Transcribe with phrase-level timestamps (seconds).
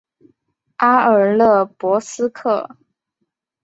[0.77, 2.75] 阿尔勒博斯克。